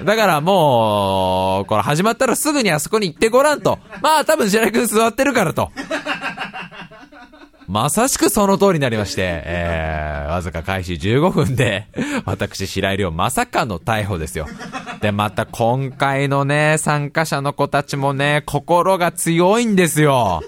[0.05, 3.79] だからもう、これ始まったらすぐにあそこに行ってごらんと。
[4.01, 5.71] まあ多分白井くん座ってるからと。
[7.67, 11.87] まさしくその通りになりまして、えー、わずか開始15分で、
[12.23, 14.47] 私、白井亮まさかの逮捕ですよ。
[15.01, 20.43] で、また今回のね、参加者の子たちもね、心が強いんですよ。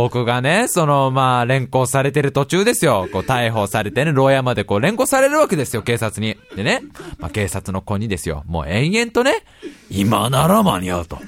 [0.00, 3.08] 僕がね、その、まあ、連行されてる途中ですよ。
[3.12, 6.36] こう、逮捕されてね、牢屋までこう、連行されるわけですよ、警察に。
[6.54, 6.82] でね、
[7.18, 9.42] まあ、警察の子にですよ、もう延々とね、
[9.90, 11.18] 今なら間に合うと。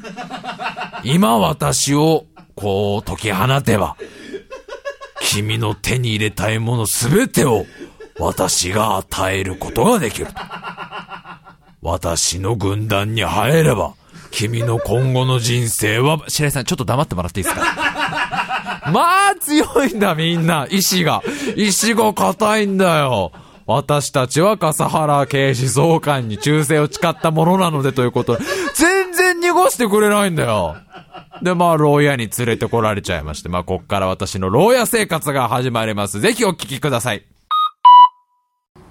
[1.03, 3.97] 今私を、こう解き放てば、
[5.21, 7.67] 君の手に入れたいものすべてを、
[8.21, 10.33] 私が与えることができると。
[11.83, 13.95] 私の軍団に入れば、
[14.31, 17.65] 君の今後の人生は、白井さん、ちょっと黙ってもらっていいですか？
[18.93, 20.67] まあ、強いんだ、みんな。
[20.71, 21.23] 意志が。
[21.57, 23.33] 石が硬いんだよ。
[23.67, 30.77] 私たちは笠原警視総監に忠誠を誓ったものなのでということで、全然濁してくれないんだよ。
[31.43, 36.21] で、まあ、牢屋に連れてこられちゃいまして、まあ、こっから私の牢屋生活が始まります。
[36.21, 37.30] ぜひお聞きください。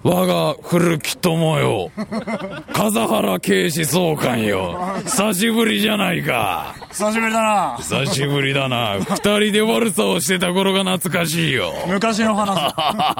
[0.01, 1.91] 我が古き友よ。
[2.73, 4.79] 風原警視総監よ。
[5.05, 6.73] 久しぶりじゃないか。
[6.89, 8.97] 久しぶりだな久しぶりだな。
[8.99, 11.73] 二人で悪さをしてた頃が懐かしいよ。
[11.88, 12.73] 昔の話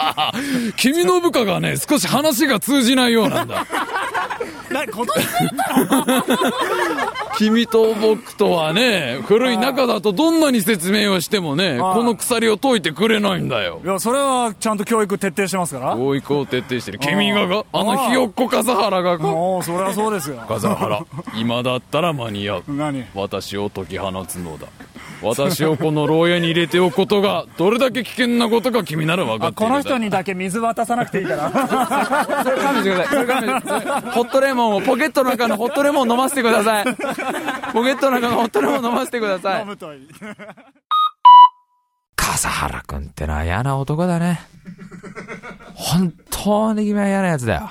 [0.78, 3.66] 君の部下がね、少し話が通じないようなんだ。
[4.72, 5.28] な今年
[7.40, 13.88] 君と僕とはね、古い仲だとどんなに説明をしてもね、はいこの鎖を解いてくれないんだよい。
[13.88, 17.00] やそれはちゃんと教育徹底してますから教育を徹底してる。
[17.00, 22.64] 君ががあのひよっこ笠原がかもうそれはそうですよ笠原、今だったら間に合う。
[22.68, 23.06] 何？
[23.16, 24.68] 私を解き放つのだ。
[25.22, 31.52] 私をこの牢屋に入れておくことが、どれだけ危険なことか君なら分かあってこの人にだけ水渡さなくていいから
[32.44, 33.08] それ勘弁してください。
[33.08, 36.86] それ勘弁ホットレモンを、ポケットの中のホットレモンを飲ませてください。
[37.74, 39.68] ポケットの中のホットレモンを飲ませてください飲。
[39.68, 40.10] むといい
[42.16, 44.40] 笠原くんってのは嫌な男だね。
[45.74, 47.70] 本当に君は嫌なやつだよ。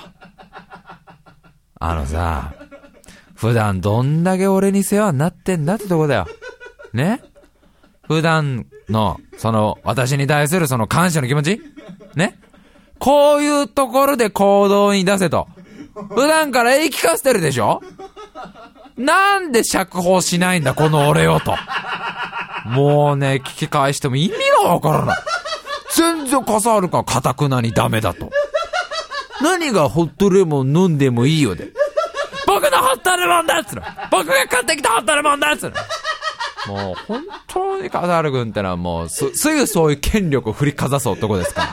[1.79, 2.53] あのさ、
[3.35, 6.27] 普段どんだけ俺に世話になってんだってとこだよ。
[6.93, 7.21] ね？
[8.07, 11.61] 普段の、その、私に対するその感謝の気持ち？
[12.15, 12.37] ね？
[12.97, 15.47] こういうところで行動に出せと。
[16.09, 17.81] 普段から言い聞かせてるでしょ？
[18.99, 21.55] なんで釈放しないんだ、この俺をと。
[22.65, 25.17] もうね、聞き返しても意味がわからない。
[25.95, 28.29] 全然笠原かかたくなにダメだと。
[29.41, 31.69] 何がホットレモン飲んでもいいよで。
[32.45, 33.81] 僕のホットレモンだっつの
[34.11, 35.71] 僕が買ってきたホットレモンだっつの
[36.67, 41.67] もう本当に笠原君ってのはもうす、すぐそういう権力を振りかざす男ですから。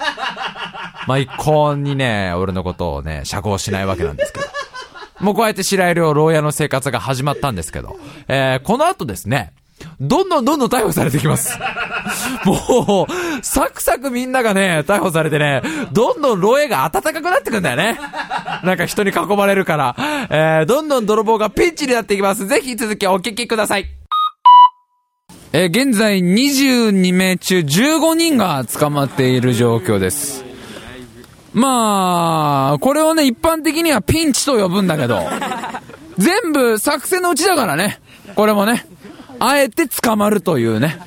[1.08, 4.46] まあ一向にね、俺のことをね、釈放しないわけなんですけど。
[5.20, 7.98] もうこうやって白井亮牢屋の生活が始まったんですけど、
[8.28, 9.52] えー、この後ですね、
[10.00, 11.58] どんどんどんどん逮捕されてきます。
[12.44, 15.62] もう、サクサクみんながね、逮捕されてね、
[15.92, 17.98] どんどん漏洩が暖かくなってくんだよね。
[18.62, 19.96] なんか人に囲まれるから、
[20.30, 22.46] えー、どんどん泥棒がピンチになっていきます。
[22.46, 23.86] ぜひ続きお聞きください。
[25.52, 30.44] えー現在22名中15人が捕まっている状況です。
[31.56, 35.22] まあ、これをね、一般的にはピンチと呼ぶんだけど、
[36.18, 37.98] 全部作戦のうちだからね。
[38.34, 38.86] これもね。
[39.40, 40.98] あえて捕まるというね。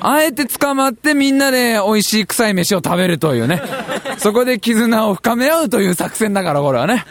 [0.00, 3.62] あえて捕まってみんなで美味しい臭い飯を食べるというね。
[4.18, 7.04] そこで絆を深め合うという作戦だから、これはね。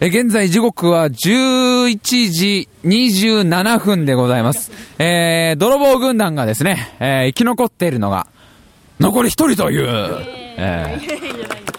[0.00, 4.72] え、現在時刻は11時27分でございます。
[4.98, 8.26] えー、泥棒軍団がですね、えー生き残っているのが、
[9.00, 9.86] 残り一人という、
[10.58, 11.69] えー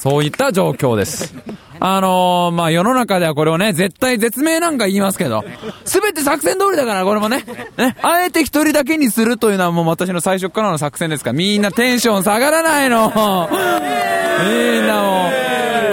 [0.00, 1.34] そういった状況です。
[1.78, 5.44] あのー、まあ、世の中ではこれをね、絶対絶命なんか言いますけど、
[5.84, 7.44] すべて作戦通りだから、これもね。
[7.76, 13.08] ね、あえて一人だけにするというのはもう私の最初からの作戦ですから、みんなテンション下がらないの。
[13.08, 15.30] みんなも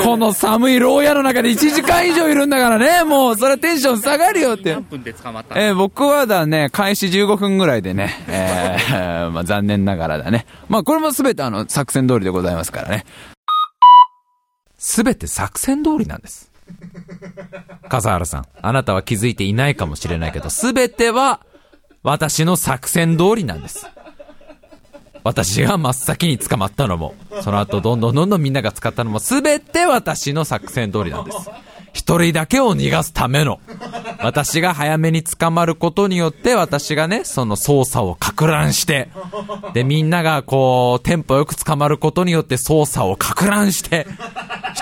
[0.02, 4.84] う、この寒い牢屋の中で1時間以上いるんだからね、もう、それはテンション下がるよって何。
[4.84, 10.46] 分で捕まったえー僕はだね、開始15分ぐらいでね、えー まあ残念ながらだね。
[10.70, 13.06] まあこれもすべてあの作戦通りでございますからね。
[14.84, 16.52] すべて作戦通りなんです。
[17.88, 21.40] 笠原さん、あなたは気づいていないかもしれないけど、すべては
[22.04, 23.88] 私の作戦通りなんです。
[25.24, 31.50] 私が真っ先に捕まったのも、その後どんどんどんどんみんなが使ったのも、すべて私の作戦通りなんです。
[31.94, 33.62] 一人だけを逃がすための、
[34.20, 39.10] 私が早めに捕まることによって、私がね、その捜査をか乱して、
[39.74, 44.08] で、みんながこう、テンポよく捕まることによって捜査をか乱して、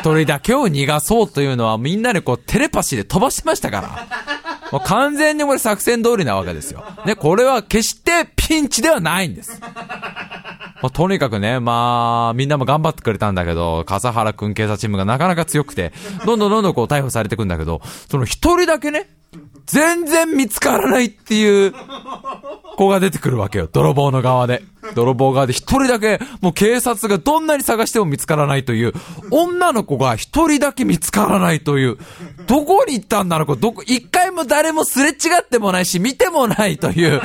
[0.02, 4.08] 一人だけを逃がそうというのはみんなでこう、テレパシーで飛ばしてましたから。
[4.72, 6.84] もう完全にこれ作戦通りなわけですよ。
[7.06, 9.60] ね、これは決してピンチではないんです。
[9.60, 15.94] まあ、とにかくね、まあ、みんなも頑張ってくれたんだけど、笠原くん警察チームがなかなか強くて、
[16.26, 19.10] どんどんどんどんこう逮捕されてくんだけど、その一人だけね、
[19.66, 21.74] 全然見つからないっていう
[22.78, 23.70] 子が出てくるわけよ。
[23.72, 24.64] 泥棒の側で。
[24.96, 28.94] 泥棒側で一人だけ、もう警察がどんなに探しても見つからないという、
[29.30, 31.98] 女の子が一人だけ見つからないという、
[32.48, 33.46] どこに行ったんだろう？
[33.48, 37.22] こどこ、一回も誰もすれ違ってもないし、見てもないという、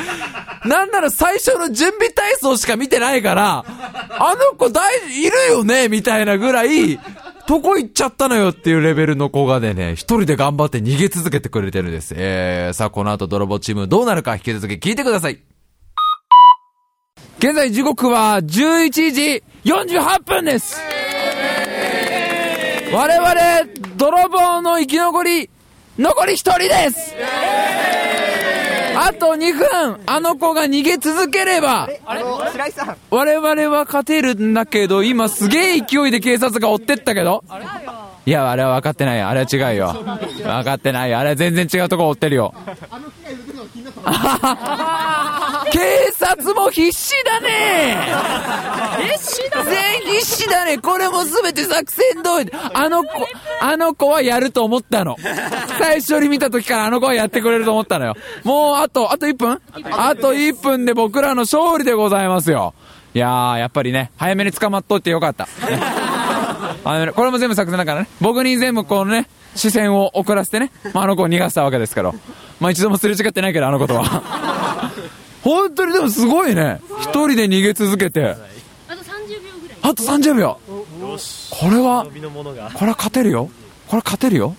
[0.66, 5.88] なんなら最初の準備体操しか見てないから、あの子大、いるよね？
[5.88, 7.00] みたいなぐらい、
[7.48, 12.12] どこ行っちゃったのよっていうレベルの子がでね、一人で頑張って逃げ続けてくれてるんです。
[12.16, 15.38] えー、さあこの後泥棒チームどうなるか引き続き聞いてください。
[17.38, 20.80] 現在時刻は11時48分です
[22.94, 23.34] 我々、
[23.96, 25.50] 泥棒の生き残り、
[25.98, 27.14] 残り一人です
[28.98, 31.90] あと2分、あの子が逃げ続ければ、
[33.10, 37.44] 我々は勝てるんだけど、今すげえ勢いで警察が追ってったけど。
[38.24, 39.28] いや、あれは分かってないよ。
[39.28, 39.92] あれは違うよ。
[40.42, 41.18] 分かってないよ。
[41.18, 42.54] あれは全然違うとこ追ってるよ。
[45.76, 47.98] 警察も必死だね
[49.12, 52.50] 必死だ全員必死だねこれも全て作戦通り。
[52.72, 53.10] あの子、
[53.60, 55.16] あの子はやると思ったの。
[55.78, 58.14] 最初に見た時からあの子はやってくれると思ったのよ。
[58.42, 59.60] もうあと、あと1分？
[59.92, 62.72] あと1分で僕らの勝利でございますよ。
[63.12, 65.44] いやー、やっぱりね、早めに捕まっとってよかった。
[65.44, 65.50] ね
[66.84, 68.08] 早めにこれも全部作戦だからね。
[68.22, 72.12] 僕に全部このね、視線を送らせてね、まあ、あの子を逃がしたわけですから。
[72.60, 74.90] まあ一度もすれ違ってないけど、あの子とは。
[75.46, 76.80] 本当にでもすごいね。
[77.02, 78.34] 一人で逃げ続けて。
[78.88, 79.04] あと30
[79.44, 79.78] 秒ぐらい。
[79.80, 80.58] あと30秒。
[81.50, 82.04] これは、
[82.74, 83.48] これは勝てるよ。
[83.86, 84.56] これは勝てるよ。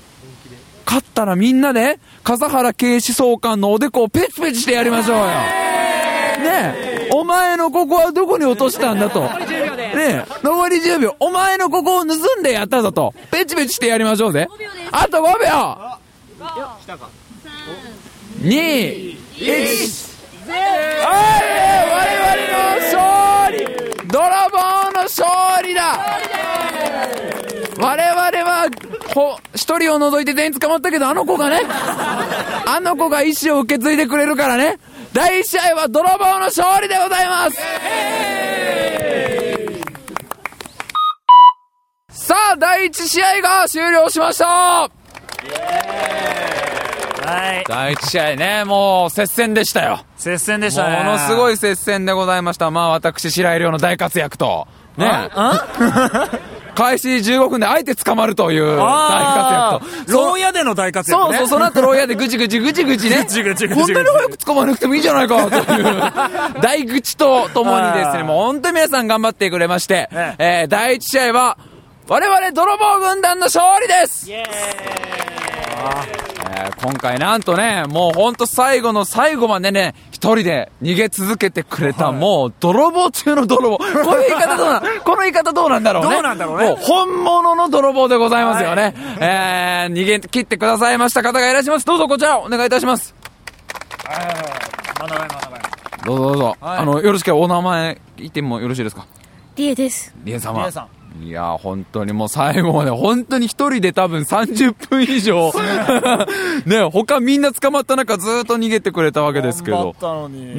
[0.85, 5.25] 勝ったらみんなで、笠原警視総監のおでこをペチペチしてやりましょうよ。
[5.25, 5.33] ね
[6.45, 9.23] え、お前のここはどこに落としたんだと。
[9.23, 9.27] ね
[9.97, 11.15] え、残り10秒。
[11.19, 13.13] お前のここを盗んでやったぞと。
[13.29, 14.47] ペチペチしてやりましょうぜ。
[14.93, 15.97] あと5秒
[18.41, 20.16] !2、1、
[20.49, 23.65] おい我々の勝利。
[24.07, 24.57] 泥棒
[24.93, 25.99] の勝利だ。
[27.77, 28.19] 我々
[28.49, 28.67] は、
[29.13, 34.79] ほ、一人を除いて全員捕まったけど、あの子がね、あの子が意志を受け継いでくれるからね、
[35.13, 37.57] 第一試合は泥棒の勝利でございます。
[42.09, 44.89] さあ、第一試合が終了しました。
[47.27, 47.63] はい。
[47.67, 49.99] 第一試合ね、もう接戦でしたよ。
[50.15, 51.03] 接戦でしたね。
[51.03, 52.71] ものすごい接戦でございました。
[52.71, 54.67] まあ私、白井亮の大活躍と。
[54.97, 55.29] ね。
[56.77, 60.13] 開始15分であえて捕まるという大あ活躍と。
[60.13, 61.37] ー牢屋での大活躍ね。
[61.39, 63.23] そうそう、その後牢屋でぐちぐちぐちぐちね。
[63.23, 66.13] ぐちぐちぐちこんなに早く捕まらなくてもいいじゃないか、という、
[66.61, 71.57] 大愚痴とともにですね、はいもう本当に皆さん頑張ってくれまして、ええー第一試合は、
[72.07, 76.26] 我々泥棒軍団の勝利ですえー
[76.81, 83.77] 今回なんとね、もうほんと最後の最後までね、一人で逃げ続けてくれた、もう泥棒中の泥棒。
[83.77, 86.11] この言い方どうなん、 この言い方どうなんだろうね。
[86.11, 86.67] どうなんだろうね。
[86.67, 88.93] もう本物の泥棒でございますよね。
[89.19, 91.21] えー、逃げ切ってくださいました。
[91.21, 91.85] 方がいらっしゃいます。
[91.85, 93.15] どうぞこちらお願いいたします。
[96.05, 96.57] どうぞどうぞ。
[96.61, 98.83] あの、よろしければお名前言ってもよろしい。
[98.83, 99.05] ですか
[99.55, 100.13] リエです。
[100.23, 100.61] リエ様。
[100.61, 100.87] リエさ
[101.23, 105.51] いやー、本当にもう最後まで、本当に一人で多分30分以上、
[106.65, 109.95] ね、他みんな捕まった中ずーっと逃げてくれたわけですけど、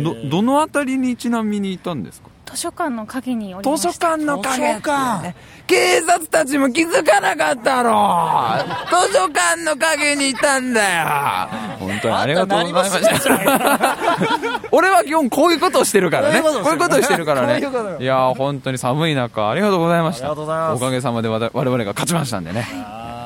[0.02, 2.28] ど、どのあたりにちなみにいたんですか？
[2.51, 4.09] 図書館の陰におりま図した。
[4.16, 5.36] 書館の影図書館ね
[5.66, 7.90] 警察たちも気づかなかったろ
[9.09, 11.07] 図書館の影にいたんだよ
[11.78, 13.96] 本当にありがとうございました。
[14.72, 16.40] 俺は基本こういうことをしてるからね。
[16.40, 17.99] こういうことをしてるこういうことをしてるからね。
[18.01, 20.32] いやー本当に寒い中、ありがとうございました。
[20.32, 22.66] おかげさまで我々が勝ちましたんでね。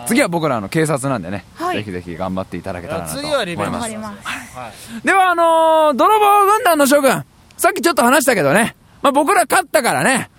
[0.07, 3.89] 次は僕らの警察なんでね、はいぜひぜひ頑張っていただけたらなと思い次はリベンジます頑張。
[3.89, 4.13] りま
[4.73, 5.07] す。
[5.07, 7.25] では、あのー泥棒軍団の諸君、
[7.57, 10.31] さっきちょっと話したけどね、まあ、僕ら勝ったからね、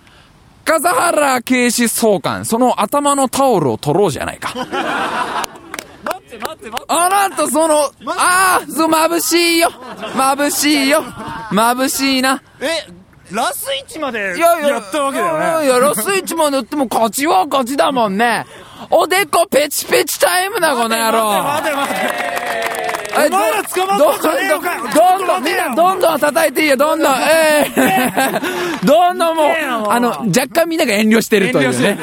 [0.64, 4.52] 笠原警視総監、その頭のタオルを取ろうじゃないか。
[4.54, 7.90] 待って待って待ってあなんとその、あ
[8.62, 9.68] あ、そう、眩しいよ。
[9.70, 11.02] 眩しいよ。
[11.02, 12.42] 眩しいな。
[12.60, 12.86] え
[13.30, 18.46] ラスイチまでいやいや、やったわけだよねいやいや、ラスイチまでやっても勝ちは勝ちだもんね。
[18.90, 21.42] おでこペチペチタイムだ、この野郎。
[21.42, 22.44] 待て待て待て
[23.14, 29.46] おお前ら捕まったんじゃねえよかどんどん、みんな、どんどん叩いていいよ、どんどん、ええどんどんもう
[29.90, 31.98] あの、若干みんなが遠慮してるというね。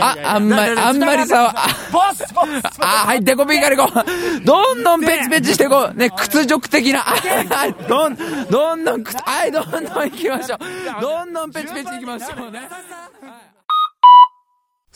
[0.00, 4.44] あ、あんまり、あんまりさ、あボスボスあ、はい、デコピンから行こう。
[4.44, 5.96] どんどんペチペチしていこう。
[5.96, 7.00] ね、屈辱的な。
[7.00, 8.16] はいどん、
[8.50, 11.00] どんどん、くはい、どんどん行きましょう。
[11.00, 12.68] どんどんペチペチ行きましょうね。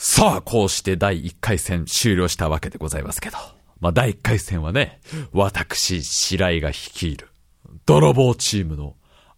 [0.02, 3.36] さあ、こうして第1回戦終了したわけでございますけど。
[3.80, 4.98] まあ、第1回戦はね、
[5.30, 7.28] 私、白井が率いる、
[7.84, 8.94] 泥棒チームの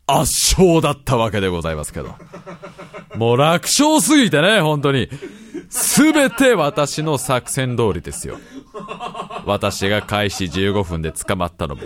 [0.07, 2.15] 圧勝だったわけでございますけど。
[3.17, 5.09] もう楽勝すぎてね、本当に。
[5.69, 8.39] すべて私の作戦通りですよ。
[9.47, 11.83] 私が開始15分で捕まったのも、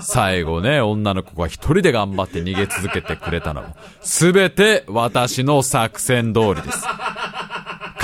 [0.00, 6.84] 最後ね、女の子が一人で頑張って逃げ続けてくれたのも、すべて私の作戦通りです。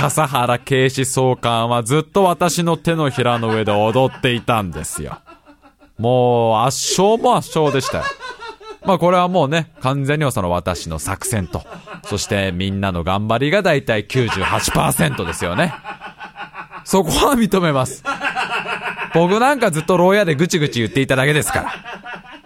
[0.05, 5.17] 笠原警視総監はずっと私の手のひらの上で踊っていたんですよ。
[5.97, 8.03] もう圧勝も圧勝でしたよ。
[8.85, 11.63] まあこれはもうね、完全にはその私の作戦と、
[12.03, 15.73] そしてみんなの頑張りがだいたい98%ですよね。
[16.83, 18.03] そこは認めます。
[19.15, 21.71] 僕なんかずっと牢屋でぐちぐち言っていただけですから。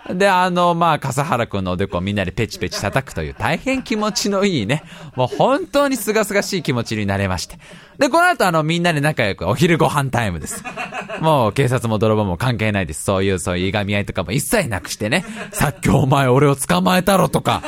[0.10, 4.84] で、あの、まあ、笠原くんのおでこをみんなでペチペチ叩くという大変気持ちのいいね、
[5.16, 7.60] もう本当にすがすがしい気持ちになれまして。
[8.00, 10.64] で、この後あの、みんなで仲良くお昼ご飯タイムです。
[11.20, 13.04] もう警察も泥棒も関係ないです。
[13.04, 15.26] そういう、そういういがみ合いとかも一切なくしてね。
[15.52, 17.62] さっきお前俺を捕まえたろとか、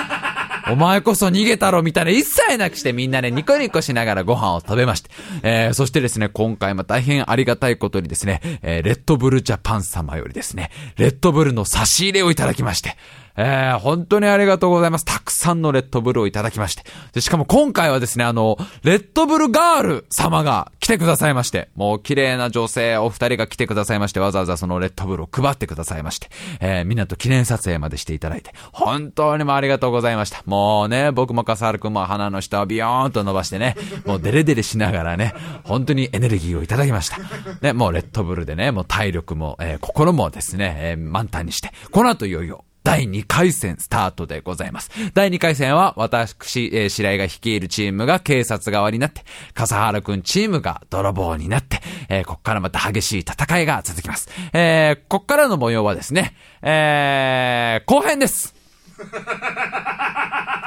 [0.72, 5.10] お前こそ逃げたろみたいな一切なくしてみんなでニコニコしながらご飯を食べまして。
[5.44, 12.96] えー、そしてですね、今回も大変ありがたいことにですね、えー、レッドブルジャパン様よりですね、レッドブルの差し入れをいただきまして。
[13.38, 15.06] えー、本当にありがとうございます。
[15.06, 16.84] たくさんのレッドブルをいただきまして。
[17.14, 26.28] で、しかも今回はですね、あの、レッドブルガール様が来てくださいまして、もう綺麗な女性お二人が来てくださいまして、わざわざそのレッドブルを配ってくださいまして、
[26.60, 30.44] えー、みんなと記念撮影までしていただいて、本当にもありがとうございました。
[30.46, 33.76] もうね、僕も笠原くんも鼻の下をビヨーンと伸ばしてね、
[34.06, 37.18] もうデレデレしながらね、本当にエネルギーをいただきました。
[37.62, 44.90] ね、もうレッドブルでね、もう体力も、えー、心もですね、えー、満タンにして、この後いよいよ、第2回戦スタートでございます。
[45.14, 49.24] 第2回戦は私、えー、白井が率いるチームが警察側になって、
[49.54, 51.80] 笠原くんチームが泥棒になって、
[52.10, 54.30] えー、こっからまた激しい戦いが続きます。
[54.54, 58.56] えー、こっからの模様はですね、えー、後編です。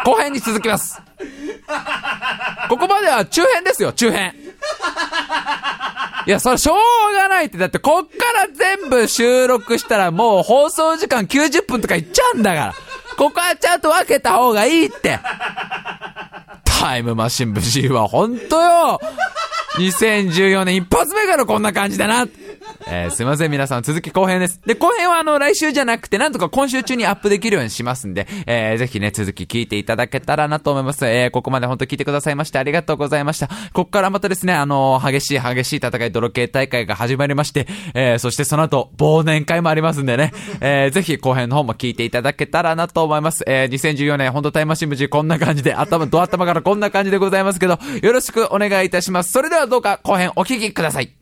[0.04, 1.00] 後編に続きます。
[2.68, 4.34] ここまでは中編ですよ、中編。
[6.26, 7.58] いや、それしょうがないって。
[7.58, 12.74] だって、こっから全部収録したらもう放送時間90分とかいっちゃうんだから。
[13.16, 15.18] ここはちゃんと分けた方がいいって。
[16.64, 19.00] タイムマシン無事は本当よ。
[19.76, 22.26] 2014年一発目からこんな感じだな。
[22.86, 24.60] えーすいません、皆さん、続き後編です。
[24.66, 31.06] で、後編はあの、来週じゃなくて、なんとか今週中にアップできるようにしますんで、えーぜひね、続き聞いていただけたらなと思います。
[31.06, 33.48] えーここまで本当聞いてくださいまして、ありがとうございました。
[33.48, 43.44] ここからまたですね、あの激しい激しい戦い、泥系大会が始まりまして、えーそしてその後、忘年会もありますんでね、えーぜひ後編の方も聞いていただけたらなと思います。
[43.46, 49.32] えー2014年、本当タイムマシン無事こんな感じで、頭、ド頭からこんな感じでございますけど、よろしくお願いいたします。
[49.32, 51.14] それではどうか後編お聞きください。